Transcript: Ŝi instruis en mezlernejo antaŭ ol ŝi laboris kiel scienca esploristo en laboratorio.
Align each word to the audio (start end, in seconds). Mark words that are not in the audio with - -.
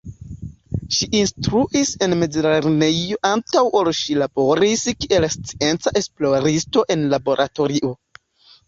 Ŝi 0.99 1.07
instruis 1.19 1.91
en 2.05 2.15
mezlernejo 2.21 3.19
antaŭ 3.33 3.63
ol 3.81 3.91
ŝi 4.01 4.19
laboris 4.25 4.87
kiel 5.05 5.29
scienca 5.37 5.95
esploristo 6.05 6.89
en 6.97 7.11
laboratorio. 7.17 7.97